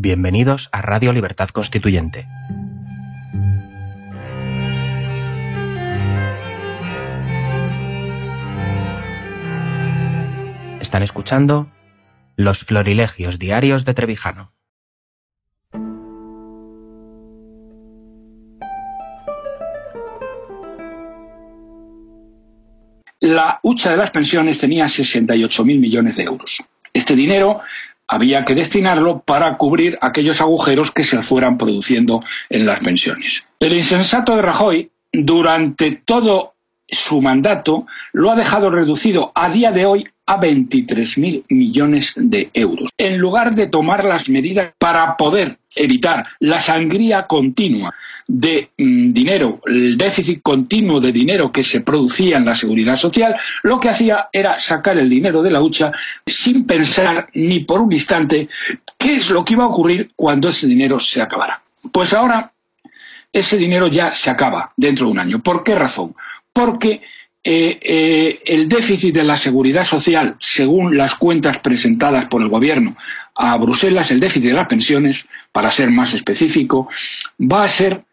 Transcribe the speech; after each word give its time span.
Bienvenidos 0.00 0.68
a 0.70 0.80
Radio 0.80 1.12
Libertad 1.12 1.48
Constituyente. 1.48 2.28
Están 10.80 11.02
escuchando 11.02 11.68
Los 12.36 12.60
Florilegios 12.60 13.40
Diarios 13.40 13.84
de 13.84 13.94
Trevijano. 13.94 14.52
La 23.18 23.58
hucha 23.64 23.90
de 23.90 23.96
las 23.96 24.12
pensiones 24.12 24.60
tenía 24.60 24.84
68.000 24.84 25.64
millones 25.64 26.16
de 26.16 26.22
euros. 26.22 26.62
Este 26.92 27.16
dinero 27.16 27.62
había 28.08 28.44
que 28.44 28.54
destinarlo 28.54 29.20
para 29.20 29.56
cubrir 29.58 29.98
aquellos 30.00 30.40
agujeros 30.40 30.90
que 30.90 31.04
se 31.04 31.22
fueran 31.22 31.58
produciendo 31.58 32.20
en 32.48 32.66
las 32.66 32.80
pensiones. 32.80 33.44
El 33.60 33.74
insensato 33.74 34.34
de 34.34 34.42
Rajoy, 34.42 34.90
durante 35.12 35.92
todo 35.92 36.54
su 36.88 37.20
mandato, 37.20 37.86
lo 38.12 38.30
ha 38.30 38.36
dejado 38.36 38.70
reducido 38.70 39.30
a 39.34 39.50
día 39.50 39.72
de 39.72 39.84
hoy 39.84 40.08
a 40.28 40.38
23.000 40.38 41.44
millones 41.48 42.12
de 42.14 42.50
euros. 42.52 42.90
En 42.98 43.16
lugar 43.16 43.54
de 43.54 43.66
tomar 43.66 44.04
las 44.04 44.28
medidas 44.28 44.74
para 44.76 45.16
poder 45.16 45.58
evitar 45.74 46.26
la 46.40 46.60
sangría 46.60 47.26
continua 47.26 47.94
de 48.26 48.70
mm, 48.76 49.12
dinero, 49.14 49.58
el 49.64 49.96
déficit 49.96 50.42
continuo 50.42 51.00
de 51.00 51.12
dinero 51.12 51.50
que 51.50 51.62
se 51.62 51.80
producía 51.80 52.36
en 52.36 52.44
la 52.44 52.54
seguridad 52.54 52.98
social, 52.98 53.36
lo 53.62 53.80
que 53.80 53.88
hacía 53.88 54.28
era 54.30 54.58
sacar 54.58 54.98
el 54.98 55.08
dinero 55.08 55.42
de 55.42 55.50
la 55.50 55.62
hucha 55.62 55.92
sin 56.26 56.66
pensar 56.66 57.30
ni 57.32 57.60
por 57.60 57.80
un 57.80 57.90
instante 57.90 58.50
qué 58.98 59.16
es 59.16 59.30
lo 59.30 59.46
que 59.46 59.54
iba 59.54 59.64
a 59.64 59.68
ocurrir 59.68 60.10
cuando 60.14 60.50
ese 60.50 60.66
dinero 60.66 61.00
se 61.00 61.22
acabara. 61.22 61.62
Pues 61.90 62.12
ahora 62.12 62.52
ese 63.32 63.56
dinero 63.56 63.88
ya 63.88 64.10
se 64.10 64.28
acaba 64.28 64.68
dentro 64.76 65.06
de 65.06 65.12
un 65.12 65.20
año. 65.20 65.42
¿Por 65.42 65.64
qué 65.64 65.74
razón? 65.74 66.14
Porque 66.52 67.00
eh, 67.50 67.78
eh, 67.80 68.40
el 68.44 68.68
déficit 68.68 69.14
de 69.14 69.24
la 69.24 69.38
seguridad 69.38 69.82
social, 69.82 70.36
según 70.38 70.98
las 70.98 71.14
cuentas 71.14 71.58
presentadas 71.60 72.26
por 72.26 72.42
el 72.42 72.48
Gobierno 72.48 72.94
a 73.34 73.56
Bruselas, 73.56 74.10
el 74.10 74.20
déficit 74.20 74.50
de 74.50 74.52
las 74.52 74.68
pensiones, 74.68 75.24
para 75.50 75.70
ser 75.70 75.90
más 75.90 76.12
específico, 76.12 76.90
va 77.40 77.64
a 77.64 77.68
ser 77.68 78.04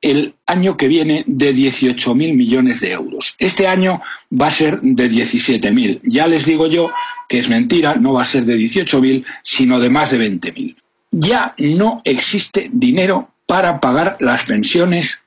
el 0.00 0.34
año 0.44 0.76
que 0.76 0.88
viene 0.88 1.22
de 1.28 1.54
18.000 1.54 2.34
millones 2.34 2.80
de 2.80 2.90
euros. 2.90 3.36
Este 3.38 3.68
año 3.68 4.02
va 4.28 4.48
a 4.48 4.50
ser 4.50 4.80
de 4.80 5.08
17.000. 5.08 6.00
Ya 6.02 6.26
les 6.26 6.44
digo 6.44 6.66
yo 6.66 6.90
que 7.28 7.38
es 7.38 7.48
mentira, 7.48 7.94
no 7.94 8.14
va 8.14 8.22
a 8.22 8.24
ser 8.24 8.44
de 8.44 8.56
18.000, 8.56 9.24
sino 9.44 9.78
de 9.78 9.90
más 9.90 10.10
de 10.10 10.18
20.000. 10.18 10.74
Ya 11.12 11.54
no 11.58 12.02
existe 12.04 12.68
dinero 12.72 13.28
para 13.46 13.78
pagar 13.78 14.16
las 14.18 14.46
pensiones, 14.46 15.20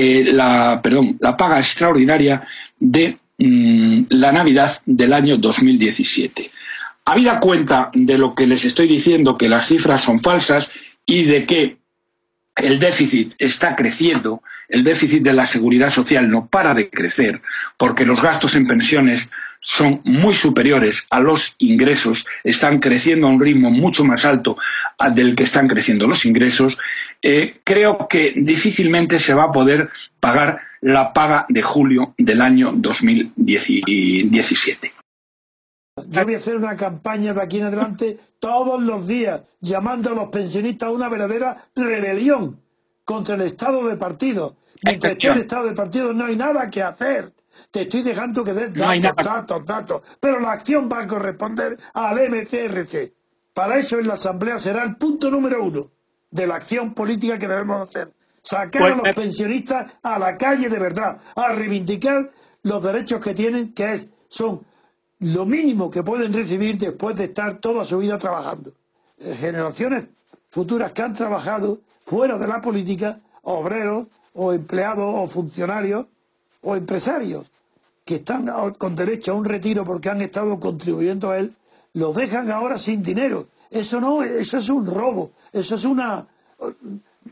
eh, 0.00 0.22
la, 0.32 0.80
perdón, 0.80 1.16
la 1.18 1.36
paga 1.36 1.58
extraordinaria 1.58 2.46
de 2.78 3.18
mm, 3.36 4.02
la 4.10 4.30
Navidad 4.30 4.80
del 4.86 5.12
año 5.12 5.38
2017. 5.38 6.52
Habida 7.04 7.40
cuenta 7.40 7.90
de 7.92 8.16
lo 8.16 8.32
que 8.36 8.46
les 8.46 8.64
estoy 8.64 8.86
diciendo, 8.86 9.36
que 9.36 9.48
las 9.48 9.66
cifras 9.66 10.02
son 10.02 10.20
falsas 10.20 10.70
y 11.04 11.24
de 11.24 11.46
que 11.46 11.78
el 12.54 12.78
déficit 12.78 13.34
está 13.40 13.74
creciendo, 13.74 14.40
el 14.68 14.84
déficit 14.84 15.20
de 15.24 15.32
la 15.32 15.46
seguridad 15.46 15.90
social 15.90 16.30
no 16.30 16.46
para 16.46 16.74
de 16.74 16.90
crecer, 16.90 17.42
porque 17.76 18.06
los 18.06 18.22
gastos 18.22 18.54
en 18.54 18.68
pensiones 18.68 19.28
son 19.60 20.00
muy 20.04 20.34
superiores 20.34 21.06
a 21.10 21.20
los 21.20 21.54
ingresos, 21.58 22.26
están 22.44 22.80
creciendo 22.80 23.26
a 23.26 23.30
un 23.30 23.40
ritmo 23.40 23.70
mucho 23.70 24.04
más 24.04 24.24
alto 24.24 24.56
del 25.14 25.36
que 25.36 25.44
están 25.44 25.68
creciendo 25.68 26.06
los 26.06 26.24
ingresos, 26.24 26.78
eh, 27.22 27.60
creo 27.64 28.08
que 28.08 28.32
difícilmente 28.36 29.18
se 29.18 29.34
va 29.34 29.44
a 29.44 29.52
poder 29.52 29.90
pagar 30.20 30.60
la 30.80 31.12
paga 31.12 31.46
de 31.48 31.62
julio 31.62 32.14
del 32.16 32.40
año 32.40 32.72
2017. 32.74 34.92
Yo 36.06 36.24
voy 36.24 36.34
a 36.34 36.36
hacer 36.36 36.56
una 36.56 36.76
campaña 36.76 37.34
de 37.34 37.42
aquí 37.42 37.58
en 37.58 37.64
adelante 37.64 38.18
todos 38.38 38.82
los 38.82 39.06
días, 39.06 39.42
llamando 39.60 40.10
a 40.10 40.14
los 40.14 40.28
pensionistas 40.28 40.88
a 40.88 40.92
una 40.92 41.08
verdadera 41.08 41.64
rebelión 41.74 42.60
contra 43.04 43.34
el 43.34 43.42
estado 43.42 43.86
de 43.88 43.96
partido. 43.96 44.56
Mientras 44.82 45.14
esté 45.14 45.28
el 45.28 45.38
estado 45.38 45.66
de 45.66 45.74
partido 45.74 46.12
no 46.12 46.26
hay 46.26 46.36
nada 46.36 46.70
que 46.70 46.82
hacer. 46.82 47.32
Te 47.70 47.82
estoy 47.82 48.02
dejando 48.02 48.44
que 48.44 48.52
des 48.52 48.72
datos, 48.74 49.24
datos, 49.24 49.64
datos. 49.64 50.02
Pero 50.20 50.40
la 50.40 50.52
acción 50.52 50.88
va 50.90 51.00
a 51.00 51.06
corresponder 51.06 51.78
al 51.94 52.16
MCRC. 52.30 53.12
Para 53.54 53.76
eso 53.76 53.98
en 53.98 54.06
la 54.06 54.14
Asamblea 54.14 54.58
será 54.58 54.84
el 54.84 54.96
punto 54.96 55.30
número 55.30 55.64
uno 55.64 55.90
de 56.30 56.46
la 56.46 56.56
acción 56.56 56.94
política 56.94 57.38
que 57.38 57.48
debemos 57.48 57.88
hacer. 57.88 58.12
Sacar 58.40 58.82
a 58.82 58.88
los 58.90 59.00
pues, 59.00 59.14
pensionistas 59.14 59.94
a 60.02 60.18
la 60.18 60.36
calle 60.36 60.68
de 60.68 60.78
verdad, 60.78 61.18
a 61.34 61.52
reivindicar 61.52 62.30
los 62.62 62.82
derechos 62.82 63.20
que 63.20 63.34
tienen, 63.34 63.74
que 63.74 63.92
es, 63.92 64.08
son 64.28 64.64
lo 65.18 65.44
mínimo 65.44 65.90
que 65.90 66.02
pueden 66.02 66.32
recibir 66.32 66.78
después 66.78 67.16
de 67.16 67.24
estar 67.24 67.58
toda 67.58 67.84
su 67.84 67.98
vida 67.98 68.18
trabajando. 68.18 68.74
Eh, 69.18 69.34
generaciones 69.34 70.06
futuras 70.48 70.92
que 70.92 71.02
han 71.02 71.14
trabajado 71.14 71.80
fuera 72.06 72.38
de 72.38 72.46
la 72.46 72.60
política, 72.60 73.20
obreros 73.42 74.06
o 74.34 74.52
empleados 74.52 75.12
o 75.14 75.26
funcionarios 75.26 76.06
o 76.62 76.76
empresarios 76.76 77.46
que 78.04 78.16
están 78.16 78.46
con 78.78 78.96
derecho 78.96 79.32
a 79.32 79.34
un 79.34 79.44
retiro 79.44 79.84
porque 79.84 80.08
han 80.08 80.22
estado 80.22 80.58
contribuyendo 80.58 81.30
a 81.30 81.38
él, 81.38 81.54
los 81.92 82.14
dejan 82.14 82.50
ahora 82.50 82.78
sin 82.78 83.02
dinero. 83.02 83.48
Eso 83.70 84.00
no, 84.00 84.22
eso 84.22 84.58
es 84.58 84.68
un 84.70 84.86
robo, 84.86 85.32
eso 85.52 85.74
es 85.74 85.84
una 85.84 86.26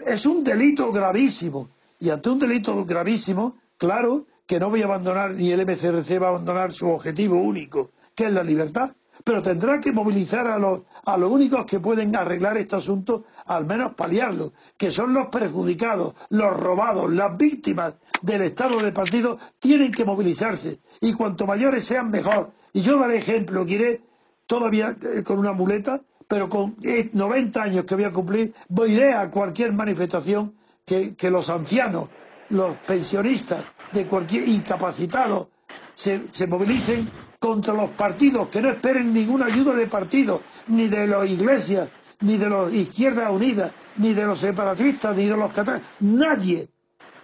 es 0.05 0.27
un 0.27 0.45
delito 0.45 0.93
gravísimo. 0.93 1.71
Y 1.99 2.11
ante 2.11 2.29
un 2.29 2.39
delito 2.39 2.85
gravísimo, 2.85 3.57
claro 3.79 4.27
que 4.47 4.61
no 4.61 4.71
voy 4.71 4.83
a 4.83 4.85
abandonar, 4.85 5.33
ni 5.33 5.51
el 5.51 5.65
MCRC 5.65 6.21
va 6.21 6.27
a 6.27 6.31
abandonar 6.31 6.73
su 6.73 6.89
objetivo 6.89 7.37
único, 7.37 7.91
que 8.15 8.27
es 8.27 8.33
la 8.33 8.43
libertad, 8.43 8.95
pero 9.25 9.43
tendrá 9.43 9.81
que 9.81 9.93
movilizar 9.93 10.47
a 10.47 10.59
los, 10.59 10.83
a 11.05 11.17
los 11.17 11.31
únicos 11.31 11.67
que 11.67 11.81
pueden 11.81 12.15
arreglar 12.17 12.57
este 12.57 12.77
asunto, 12.77 13.25
al 13.47 13.67
menos 13.67 13.95
paliarlo, 13.95 14.53
que 14.77 14.91
son 14.91 15.13
los 15.13 15.27
perjudicados, 15.27 16.15
los 16.31 16.57
robados, 16.57 17.11
las 17.13 17.37
víctimas 17.37 17.95
del 18.23 18.43
estado 18.43 18.81
de 18.83 18.93
partido, 18.93 19.39
tienen 19.59 19.93
que 19.93 20.05
movilizarse. 20.05 20.81
Y 21.01 21.13
cuanto 21.13 21.47
mayores 21.47 21.85
sean, 21.85 22.11
mejor. 22.11 22.53
Y 22.73 22.81
yo 22.81 22.99
daré 22.99 23.19
ejemplo, 23.19 23.65
que 23.65 23.73
iré 23.73 24.03
todavía 24.47 24.97
eh, 25.03 25.23
con 25.23 25.39
una 25.39 25.53
muleta, 25.53 26.01
pero 26.29 26.49
con 26.49 26.77
90 27.13 27.63
años 27.63 27.85
que 27.85 27.95
voy 27.95 28.05
a 28.05 28.13
cumplir, 28.13 28.53
voy 28.69 28.93
iré 28.93 29.15
a 29.15 29.31
cualquier 29.31 29.73
manifestación 29.73 30.55
que, 30.85 31.15
que 31.15 31.31
los 31.31 31.51
ancianos, 31.51 32.09
los 32.49 32.77
pensionistas, 32.79 33.65
de 33.93 34.07
cualquier 34.07 34.49
incapacitado 34.49 35.51
se, 35.95 36.25
se 36.31 36.47
movilicen 36.47 37.11
contra 37.47 37.75
los 37.75 37.91
partidos, 37.91 38.49
que 38.49 38.61
no 38.61 38.71
esperen 38.71 39.13
ninguna 39.13 39.47
ayuda 39.47 39.75
de 39.75 39.87
partidos, 39.87 40.41
ni 40.69 40.89
de 40.89 41.07
las 41.07 41.29
iglesias, 41.31 41.89
ni 42.21 42.37
de 42.37 42.49
los 42.49 42.73
Izquierdas 42.73 43.31
Unidas, 43.31 43.73
ni 43.97 44.15
de 44.15 44.25
los 44.25 44.39
separatistas, 44.39 45.17
ni 45.17 45.27
de 45.27 45.37
los 45.37 45.53
catalanes. 45.53 45.87
Nadie 46.01 46.69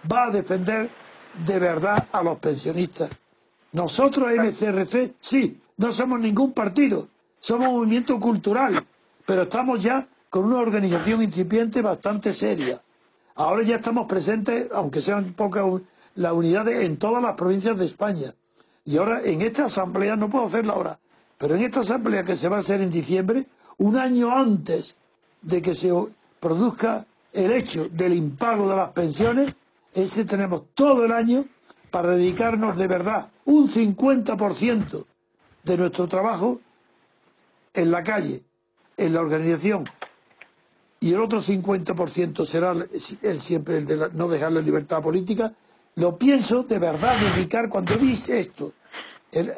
va 0.09 0.25
a 0.25 0.31
defender 0.31 0.89
de 1.45 1.59
verdad 1.59 2.07
a 2.11 2.23
los 2.23 2.37
pensionistas. 2.39 3.09
Nosotros, 3.73 4.31
MCRC, 4.31 5.15
sí, 5.19 5.59
no 5.77 5.91
somos 5.91 6.19
ningún 6.19 6.53
partido, 6.53 7.09
somos 7.39 7.67
un 7.69 7.75
movimiento 7.75 8.19
cultural, 8.19 8.85
pero 9.25 9.43
estamos 9.43 9.81
ya 9.81 10.07
con 10.29 10.45
una 10.45 10.59
organización 10.59 11.21
incipiente 11.21 11.81
bastante 11.81 12.33
seria. 12.33 12.81
Ahora 13.35 13.63
ya 13.63 13.77
estamos 13.77 14.07
presentes, 14.07 14.69
aunque 14.73 15.01
sean 15.01 15.33
pocas 15.33 15.65
la 16.15 16.33
unidad 16.33 16.67
en 16.67 16.97
todas 16.97 17.21
las 17.21 17.33
provincias 17.33 17.77
de 17.77 17.85
España. 17.85 18.33
Y 18.85 18.97
ahora 18.97 19.21
en 19.23 19.41
esta 19.41 19.65
asamblea, 19.65 20.15
no 20.15 20.29
puedo 20.29 20.45
hacerla 20.45 20.73
ahora, 20.73 20.99
pero 21.37 21.55
en 21.55 21.61
esta 21.61 21.81
asamblea 21.81 22.23
que 22.23 22.35
se 22.35 22.49
va 22.49 22.57
a 22.57 22.59
hacer 22.59 22.81
en 22.81 22.89
diciembre, 22.89 23.45
un 23.77 23.97
año 23.97 24.31
antes 24.31 24.97
de 25.41 25.61
que 25.61 25.73
se 25.73 25.91
produzca 26.39 27.05
el 27.31 27.51
hecho 27.51 27.87
del 27.89 28.13
impago 28.13 28.69
de 28.69 28.75
las 28.75 28.89
pensiones, 28.89 29.55
ese 29.93 30.25
tenemos 30.25 30.63
todo 30.73 31.05
el 31.05 31.11
año 31.11 31.45
para 31.91 32.11
dedicarnos 32.11 32.77
de 32.77 32.87
verdad 32.87 33.29
un 33.45 33.69
50% 33.69 35.05
de 35.63 35.77
nuestro 35.77 36.07
trabajo 36.07 36.59
en 37.73 37.91
la 37.91 38.03
calle, 38.03 38.43
en 38.97 39.13
la 39.13 39.21
organización, 39.21 39.85
y 40.99 41.13
el 41.13 41.19
otro 41.19 41.41
50% 41.41 42.45
será 42.45 42.71
el, 42.71 43.41
siempre 43.41 43.77
el 43.77 43.85
de 43.85 44.09
no 44.13 44.27
dejar 44.29 44.53
la 44.53 44.61
libertad 44.61 45.01
política 45.01 45.53
lo 45.95 46.17
pienso 46.17 46.63
de 46.63 46.79
verdad 46.79 47.19
dedicar 47.19 47.69
cuando 47.69 47.97
viste 47.97 48.39
esto, 48.39 48.73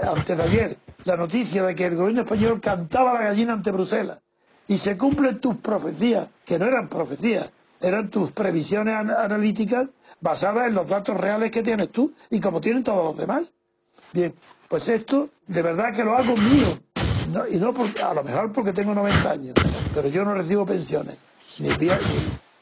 antes 0.03 0.37
de 0.37 0.43
ayer, 0.43 0.77
la 1.03 1.17
noticia 1.17 1.63
de 1.63 1.75
que 1.75 1.85
el 1.85 1.95
gobierno 1.95 2.21
español 2.21 2.59
cantaba 2.61 3.13
la 3.13 3.25
gallina 3.25 3.53
ante 3.53 3.71
Bruselas 3.71 4.19
y 4.67 4.77
se 4.77 4.97
cumplen 4.97 5.39
tus 5.39 5.57
profecías, 5.57 6.27
que 6.45 6.57
no 6.57 6.65
eran 6.65 6.87
profecías, 6.87 7.51
eran 7.79 8.09
tus 8.09 8.31
previsiones 8.31 8.95
analíticas 8.95 9.89
basadas 10.19 10.67
en 10.67 10.73
los 10.73 10.87
datos 10.87 11.15
reales 11.17 11.51
que 11.51 11.61
tienes 11.61 11.91
tú 11.91 12.13
y 12.29 12.39
como 12.39 12.61
tienen 12.61 12.83
todos 12.83 13.03
los 13.03 13.17
demás. 13.17 13.53
Bien, 14.11 14.33
pues 14.67 14.87
esto 14.89 15.29
de 15.47 15.61
verdad 15.61 15.93
que 15.93 16.03
lo 16.03 16.15
hago 16.15 16.35
mío, 16.35 16.79
y 17.51 17.57
no 17.57 17.73
a 18.03 18.13
lo 18.13 18.23
mejor 18.23 18.51
porque 18.51 18.73
tengo 18.73 18.93
90 18.93 19.31
años, 19.31 19.53
pero 19.93 20.07
yo 20.07 20.23
no 20.23 20.33
recibo 20.33 20.65
pensiones. 20.65 21.17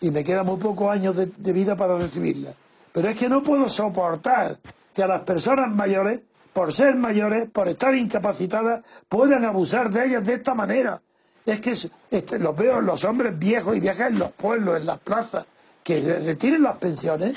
y 0.02 0.12
me 0.12 0.24
quedan 0.24 0.46
muy 0.46 0.58
pocos 0.58 0.92
años 0.92 1.16
de, 1.16 1.28
de 1.28 1.54
vida 1.54 1.78
para 1.78 1.98
recibirla. 1.98 2.54
Pero 2.94 3.10
es 3.10 3.18
que 3.18 3.28
no 3.28 3.42
puedo 3.44 3.68
soportar 3.68 4.60
que 4.94 5.04
a 5.04 5.08
las 5.08 5.22
personas 5.22 5.70
mayores, 5.70 6.22
por 6.54 6.72
ser 6.72 6.96
mayores, 6.96 7.48
por 7.48 7.68
estar 7.68 7.94
incapacitadas, 7.96 8.82
puedan 9.10 9.44
abusar 9.44 9.90
de 9.90 10.06
ellas 10.06 10.26
de 10.26 10.36
esta 10.36 10.54
manera. 10.54 11.02
Es 11.44 11.60
que 11.60 12.38
los 12.38 12.56
veo 12.56 12.80
los 12.80 13.04
hombres 13.04 13.38
viejos 13.38 13.76
y 13.76 13.80
viejas 13.80 14.12
en 14.12 14.20
los 14.20 14.32
pueblos, 14.32 14.78
en 14.78 14.86
las 14.86 15.00
plazas, 15.00 15.46
que 15.84 16.00
retiren 16.24 16.62
las 16.62 16.78
pensiones. 16.78 17.34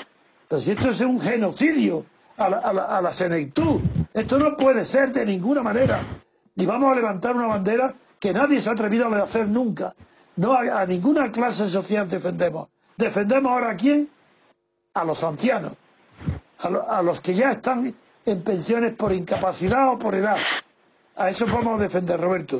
Pero 0.47 0.61
si 0.61 0.71
esto 0.71 0.91
es 0.91 1.01
un 1.01 1.19
genocidio 1.19 2.05
a 2.37 2.49
la, 2.49 2.57
a 2.59 3.01
la, 3.01 3.11
senectud, 3.11 3.81
esto 4.13 4.37
no 4.37 4.55
puede 4.55 4.85
ser 4.85 5.11
de 5.11 5.25
ninguna 5.25 5.63
manera. 5.63 6.21
Y 6.55 6.65
vamos 6.67 6.91
a 6.91 6.95
levantar 6.95 7.35
una 7.35 7.47
bandera 7.47 7.93
que 8.19 8.31
nadie 8.31 8.61
se 8.61 8.69
ha 8.69 8.73
atrevido 8.73 9.07
a 9.07 9.23
hacer 9.23 9.47
nunca. 9.47 9.93
No 10.35 10.53
a, 10.53 10.81
a 10.81 10.85
ninguna 10.85 11.31
clase 11.31 11.67
social 11.67 12.07
defendemos. 12.07 12.69
¿Defendemos 12.95 13.51
ahora 13.51 13.71
a 13.71 13.75
quién? 13.75 14.09
A 14.99 15.03
los 15.03 15.23
ancianos 15.23 15.73
a, 16.59 17.01
los 17.01 17.21
que 17.21 17.33
ya 17.33 17.51
están 17.51 17.93
en 18.25 18.41
pensiones 18.41 18.93
por 18.93 19.13
incapacidad 19.13 19.93
o 19.93 19.99
por 19.99 20.15
edad. 20.15 20.37
A 21.15 21.29
eso 21.29 21.45
vamos 21.45 21.79
a 21.79 21.83
defender, 21.83 22.19
Roberto. 22.19 22.59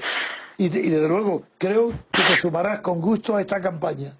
Y, 0.57 0.69
desde 0.69 1.07
luego 1.07 1.43
creo 1.57 1.91
que 2.11 2.23
te 2.23 2.35
sumarás 2.35 2.79
con 2.79 2.99
gusto 3.01 3.35
a 3.35 3.41
esta 3.41 3.59
campaña. 3.59 4.11